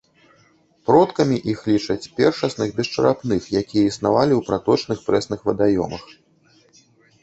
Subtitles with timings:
[0.89, 6.03] Продкамі іх лічаць першасных бесчарапных, якія існавалі ў праточных прэсных вадаёмах.